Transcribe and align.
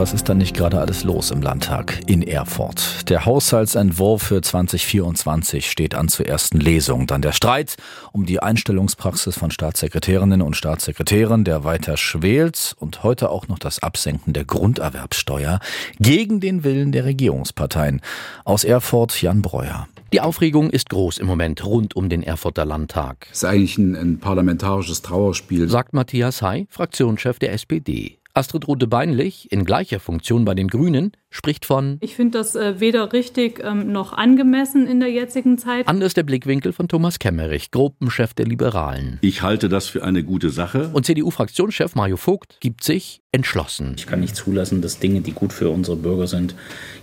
Was 0.00 0.14
ist 0.14 0.30
dann 0.30 0.38
nicht 0.38 0.56
gerade 0.56 0.80
alles 0.80 1.04
los 1.04 1.30
im 1.30 1.42
Landtag 1.42 2.00
in 2.06 2.22
Erfurt? 2.22 3.10
Der 3.10 3.26
Haushaltsentwurf 3.26 4.22
für 4.22 4.40
2024 4.40 5.70
steht 5.70 5.94
an 5.94 6.08
zur 6.08 6.24
ersten 6.24 6.58
Lesung. 6.58 7.06
Dann 7.06 7.20
der 7.20 7.32
Streit 7.32 7.76
um 8.10 8.24
die 8.24 8.42
Einstellungspraxis 8.42 9.36
von 9.36 9.50
Staatssekretärinnen 9.50 10.40
und 10.40 10.56
Staatssekretären, 10.56 11.44
der 11.44 11.64
weiter 11.64 11.98
schwelt 11.98 12.74
und 12.78 13.02
heute 13.02 13.28
auch 13.28 13.48
noch 13.48 13.58
das 13.58 13.82
Absenken 13.82 14.32
der 14.32 14.46
Grunderwerbsteuer 14.46 15.60
gegen 15.98 16.40
den 16.40 16.64
Willen 16.64 16.92
der 16.92 17.04
Regierungsparteien. 17.04 18.00
Aus 18.46 18.64
Erfurt 18.64 19.20
Jan 19.20 19.42
Breuer. 19.42 19.86
Die 20.14 20.22
Aufregung 20.22 20.70
ist 20.70 20.88
groß 20.88 21.18
im 21.18 21.26
Moment 21.26 21.62
rund 21.66 21.94
um 21.94 22.08
den 22.08 22.22
Erfurter 22.22 22.64
Landtag. 22.64 23.26
Es 23.30 23.42
ist 23.42 23.44
eigentlich 23.44 23.76
ein, 23.76 23.94
ein 23.96 24.18
parlamentarisches 24.18 25.02
Trauerspiel, 25.02 25.68
sagt 25.68 25.92
Matthias 25.92 26.40
Hay, 26.40 26.66
Fraktionschef 26.70 27.38
der 27.38 27.52
SPD. 27.52 28.19
Astrid 28.34 28.68
Rode 28.68 28.86
Beinlich, 28.86 29.50
in 29.50 29.64
gleicher 29.64 30.00
Funktion 30.00 30.44
bei 30.44 30.54
den 30.54 30.68
Grünen, 30.68 31.12
spricht 31.30 31.64
von 31.64 31.98
Ich 32.00 32.16
finde 32.16 32.38
das 32.38 32.54
äh, 32.56 32.80
weder 32.80 33.12
richtig 33.12 33.62
ähm, 33.64 33.92
noch 33.92 34.12
angemessen 34.12 34.86
in 34.86 35.00
der 35.00 35.10
jetzigen 35.10 35.58
Zeit. 35.58 35.88
Anders 35.88 36.14
der 36.14 36.22
Blickwinkel 36.22 36.72
von 36.72 36.88
Thomas 36.88 37.18
Kemmerich, 37.18 37.70
Gruppenchef 37.70 38.34
der 38.34 38.46
Liberalen. 38.46 39.18
Ich 39.20 39.42
halte 39.42 39.68
das 39.68 39.88
für 39.88 40.04
eine 40.04 40.24
gute 40.24 40.50
Sache. 40.50 40.90
Und 40.92 41.06
CDU-Fraktionschef 41.06 41.94
Mario 41.94 42.16
Vogt 42.16 42.58
gibt 42.60 42.84
sich 42.84 43.20
entschlossen. 43.32 43.94
Ich 43.96 44.06
kann 44.08 44.20
nicht 44.20 44.34
zulassen, 44.34 44.82
dass 44.82 44.98
Dinge, 44.98 45.20
die 45.20 45.30
gut 45.30 45.52
für 45.52 45.70
unsere 45.70 45.96
Bürger 45.96 46.26
sind, 46.26 46.56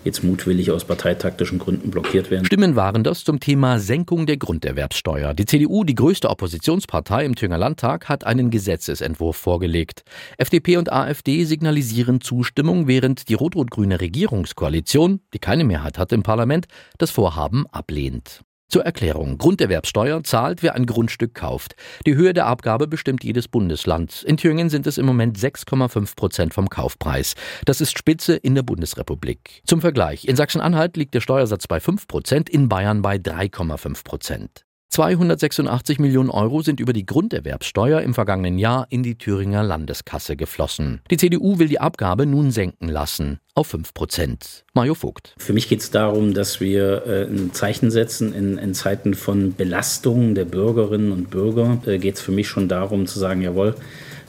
jetzt 0.03 0.25
mutwillig 0.25 0.71
aus 0.71 0.83
parteitaktischen 0.83 1.57
Gründen 1.57 1.89
blockiert 1.89 2.29
werden. 2.29 2.45
Stimmen 2.45 2.75
waren 2.75 3.05
das 3.05 3.23
zum 3.23 3.39
Thema 3.39 3.79
Senkung 3.79 4.25
der 4.25 4.35
Grunderwerbssteuer. 4.35 5.33
Die 5.33 5.45
CDU, 5.45 5.85
die 5.85 5.95
größte 5.95 6.29
Oppositionspartei 6.29 7.23
im 7.23 7.35
Thüringer 7.35 7.57
Landtag, 7.57 8.09
hat 8.09 8.25
einen 8.25 8.49
Gesetzesentwurf 8.49 9.37
vorgelegt. 9.37 10.03
FDP 10.37 10.75
und 10.75 10.91
AfD 10.91 11.16
signalisieren 11.25 12.21
Zustimmung, 12.21 12.87
während 12.87 13.29
die 13.29 13.33
rot-rot-grüne 13.33 14.01
Regierungskoalition, 14.01 15.21
die 15.33 15.39
keine 15.39 15.63
Mehrheit 15.63 15.97
hat 15.97 16.11
im 16.11 16.23
Parlament, 16.23 16.67
das 16.97 17.11
Vorhaben 17.11 17.65
ablehnt. 17.67 18.41
Zur 18.69 18.83
Erklärung. 18.83 19.37
Grunderwerbsteuer 19.37 20.25
zahlt, 20.25 20.61
wer 20.61 20.75
ein 20.75 20.85
Grundstück 20.85 21.33
kauft. 21.33 21.75
Die 22.05 22.15
Höhe 22.15 22.33
der 22.33 22.47
Abgabe 22.47 22.87
bestimmt 22.87 23.23
jedes 23.23 23.47
Bundesland. 23.47 24.23
In 24.27 24.35
Thüringen 24.35 24.69
sind 24.69 24.85
es 24.87 24.97
im 24.97 25.05
Moment 25.05 25.37
6,5 25.37 26.17
Prozent 26.17 26.53
vom 26.53 26.67
Kaufpreis. 26.67 27.35
Das 27.63 27.79
ist 27.79 27.97
Spitze 27.97 28.35
in 28.35 28.55
der 28.55 28.63
Bundesrepublik. 28.63 29.61
Zum 29.65 29.79
Vergleich. 29.79 30.27
In 30.27 30.35
Sachsen-Anhalt 30.35 30.97
liegt 30.97 31.13
der 31.13 31.21
Steuersatz 31.21 31.65
bei 31.67 31.79
5 31.79 32.07
Prozent, 32.07 32.49
in 32.49 32.67
Bayern 32.67 33.01
bei 33.01 33.15
3,5 33.15 34.03
Prozent. 34.03 34.66
286 34.89 35.99
Millionen 35.99 36.29
Euro 36.29 36.61
sind 36.61 36.79
über 36.79 36.93
die 36.93 37.05
Grunderwerbssteuer 37.05 38.01
im 38.01 38.13
vergangenen 38.13 38.57
Jahr 38.57 38.87
in 38.89 39.03
die 39.03 39.17
Thüringer 39.17 39.61
Landeskasse 39.63 40.35
geflossen. 40.35 41.01
Die 41.11 41.17
CDU 41.17 41.59
will 41.59 41.67
die 41.67 41.79
Abgabe 41.79 42.25
nun 42.25 42.51
senken 42.51 42.87
lassen 42.87 43.39
auf 43.53 43.67
5 43.67 43.93
Prozent. 43.93 44.65
Mario 44.73 44.93
Vogt. 44.93 45.33
Für 45.37 45.53
mich 45.53 45.67
geht 45.67 45.81
es 45.81 45.91
darum, 45.91 46.33
dass 46.33 46.61
wir 46.61 47.05
äh, 47.05 47.23
ein 47.23 47.51
Zeichen 47.53 47.91
setzen 47.91 48.33
in, 48.33 48.57
in, 48.57 48.73
Zeiten 48.73 49.13
von 49.13 49.55
Belastung 49.55 50.35
der 50.35 50.45
Bürgerinnen 50.45 51.11
und 51.11 51.29
Bürger. 51.29 51.81
Äh, 51.85 51.97
geht 51.97 52.15
es 52.15 52.21
für 52.21 52.31
mich 52.31 52.47
schon 52.47 52.69
darum 52.69 53.07
zu 53.07 53.19
sagen, 53.19 53.41
jawohl, 53.41 53.75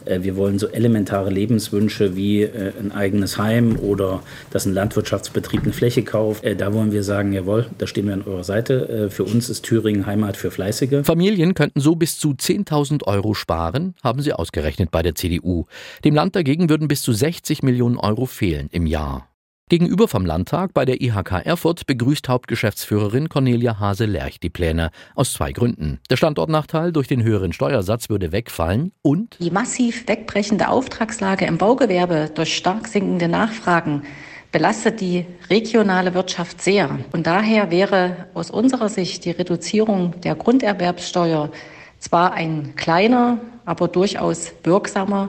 wir 0.05 0.37
wollen 0.37 0.59
so 0.59 0.69
elementare 0.69 1.31
Lebenswünsche 1.31 2.17
wie 2.17 2.43
äh, 2.43 2.73
ein 2.79 2.93
eigenes 2.93 3.39
Heim 3.39 3.79
oder 3.79 4.23
dass 4.51 4.67
ein 4.67 4.75
Landwirtschaftsbetrieb 4.75 5.63
eine 5.63 5.73
Fläche 5.73 6.03
kauft. 6.03 6.45
Äh, 6.45 6.57
da 6.57 6.73
wollen 6.73 6.93
wir 6.93 7.03
sagen, 7.03 7.33
jawohl, 7.33 7.67
da 7.79 7.87
stehen 7.87 8.07
wir 8.07 8.15
an 8.15 8.23
eurer 8.23 8.45
Seite. 8.45 9.09
Für 9.11 9.25
uns 9.25 9.49
ist 9.49 9.65
Thüringen 9.65 10.07
Heimat 10.07 10.37
für 10.37 10.51
Fleißige. 10.51 11.05
Familien 11.05 11.55
könnten 11.55 11.81
so 11.81 11.95
bis 11.95 12.19
zu 12.19 12.31
10.000 12.31 13.05
Euro 13.05 13.35
sparen, 13.35 13.95
haben 14.03 14.23
sie 14.23 14.33
ausgerechnet 14.33 14.91
bei 14.91 15.03
der 15.03 15.15
CDU. 15.15 15.67
Dem 16.05 16.15
Land 16.15 16.37
dagegen 16.37 16.69
würden 16.69 16.89
bis 16.89 17.03
zu 17.03 17.13
60 17.13 17.63
Millionen 17.63 17.97
Euro 17.97 18.27
fehlen 18.27 18.69
im 18.71 18.87
Jahr. 18.87 19.28
Gegenüber 19.69 20.09
vom 20.09 20.25
Landtag 20.25 20.73
bei 20.73 20.87
der 20.87 21.03
IHK 21.03 21.45
Erfurt 21.45 21.87
begrüßt 21.87 22.27
Hauptgeschäftsführerin 22.31 23.29
Cornelia 23.29 23.79
Hase-Lerch 23.79 24.41
die 24.41 24.49
Pläne. 24.49 24.91
Aus 25.15 25.35
zwei 25.35 25.53
Gründen. 25.53 26.01
Der 26.09 26.17
Standortnachteil 26.17 26.91
durch 26.91 27.07
den 27.07 27.23
höheren 27.23 27.53
Steuersatz 27.53 28.09
würde 28.09 28.33
wegfallen 28.33 28.93
und 29.03 29.37
die 29.39 29.51
massiv 29.51 30.09
wegbrechende 30.09 30.69
Auftragslage 30.69 31.45
im 31.45 31.59
Baugewerbe 31.59 32.31
durch 32.35 32.57
stark 32.57 32.89
sinkende 32.89 33.29
Nachfragen 33.29 34.05
belastet 34.53 35.03
die 35.03 35.27
regionale 35.51 36.15
Wirtschaft 36.15 36.63
sehr. 36.63 36.99
Und 37.13 37.27
daher 37.27 37.71
wäre 37.71 38.29
aus 38.33 38.51
unserer 38.51 38.89
Sicht 38.89 39.27
die 39.27 39.33
Reduzierung 39.33 40.19
der 40.23 40.35
Grunderwerbssteuer 40.35 41.51
zwar 41.99 42.33
ein 42.33 42.75
kleiner, 42.77 43.39
aber 43.67 43.89
durchaus 43.89 44.51
wirksamer 44.65 45.29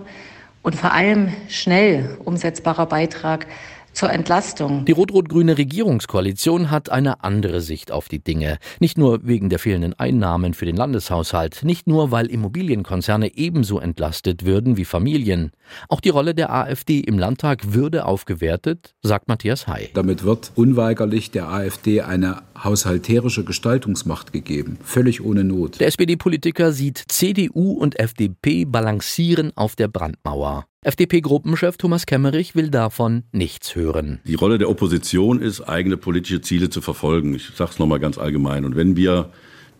und 0.61 0.75
vor 0.75 0.93
allem 0.93 1.33
schnell 1.49 2.17
umsetzbarer 2.23 2.85
Beitrag 2.85 3.47
zur 3.93 4.11
Entlastung. 4.11 4.85
Die 4.85 4.91
rot-rot-grüne 4.91 5.57
Regierungskoalition 5.57 6.71
hat 6.71 6.89
eine 6.89 7.23
andere 7.23 7.61
Sicht 7.61 7.91
auf 7.91 8.07
die 8.07 8.23
Dinge. 8.23 8.57
Nicht 8.79 8.97
nur 8.97 9.19
wegen 9.27 9.49
der 9.49 9.59
fehlenden 9.59 9.93
Einnahmen 9.97 10.53
für 10.53 10.65
den 10.65 10.75
Landeshaushalt, 10.75 11.63
nicht 11.63 11.87
nur, 11.87 12.11
weil 12.11 12.27
Immobilienkonzerne 12.27 13.37
ebenso 13.37 13.79
entlastet 13.79 14.45
würden 14.45 14.77
wie 14.77 14.85
Familien. 14.85 15.51
Auch 15.87 16.01
die 16.01 16.09
Rolle 16.09 16.33
der 16.33 16.51
AfD 16.51 16.99
im 16.99 17.19
Landtag 17.19 17.73
würde 17.73 18.05
aufgewertet, 18.05 18.95
sagt 19.01 19.27
Matthias 19.27 19.67
Hay. 19.67 19.89
Damit 19.93 20.23
wird 20.23 20.51
unweigerlich 20.55 21.31
der 21.31 21.49
AfD 21.49 22.01
eine 22.01 22.43
haushalterische 22.63 23.43
Gestaltungsmacht 23.43 24.33
gegeben, 24.33 24.77
völlig 24.83 25.23
ohne 25.23 25.43
Not. 25.43 25.79
Der 25.79 25.87
SPD-Politiker 25.87 26.71
sieht 26.71 27.03
CDU 27.07 27.73
und 27.73 27.99
FDP 27.99 28.65
balancieren 28.65 29.51
auf 29.55 29.75
der 29.75 29.87
Brandmauer. 29.87 30.65
FDP-Gruppenchef 30.81 31.75
Thomas 31.75 32.05
Kemmerich 32.05 32.55
will 32.55 32.69
davon 32.69 33.23
nichts 33.33 33.75
hören. 33.75 34.21
Die 34.23 34.35
Rolle 34.35 34.57
der 34.57 34.69
Opposition 34.69 35.41
ist, 35.41 35.59
eigene 35.59 35.97
politische 35.97 36.39
Ziele 36.39 36.69
zu 36.69 36.79
verfolgen. 36.79 37.35
Ich 37.35 37.49
sage 37.53 37.71
es 37.71 37.79
nochmal 37.79 37.99
ganz 37.99 38.17
allgemein. 38.17 38.63
Und 38.63 38.77
wenn 38.77 38.95
wir 38.95 39.29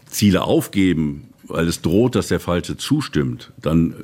Ziele 0.07 0.41
aufgeben, 0.41 1.29
weil 1.43 1.67
es 1.69 1.81
droht, 1.81 2.15
dass 2.15 2.27
der 2.27 2.41
Falsche 2.41 2.75
zustimmt, 2.75 3.53
dann 3.61 3.95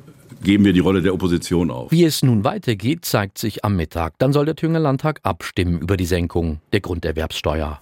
geben 0.41 0.63
wir 0.63 0.71
die 0.71 0.79
Rolle 0.79 1.01
der 1.01 1.13
Opposition 1.13 1.69
auf. 1.69 1.91
Wie 1.91 2.05
es 2.05 2.23
nun 2.23 2.45
weitergeht, 2.45 3.03
zeigt 3.03 3.39
sich 3.39 3.65
am 3.65 3.75
Mittag. 3.75 4.13
Dann 4.19 4.31
soll 4.31 4.45
der 4.45 4.55
Thüringer 4.55 4.79
Landtag 4.79 5.19
abstimmen 5.23 5.81
über 5.81 5.97
die 5.97 6.05
Senkung 6.05 6.61
der 6.71 6.79
Grunderwerbssteuer. 6.79 7.81